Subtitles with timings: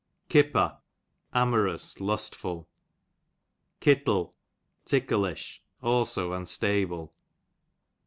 [0.29, 0.79] Kipper,
[1.31, 2.67] amorous^ lustful.
[3.81, 4.33] Kittle,
[4.83, 7.13] ticklish; also unstable.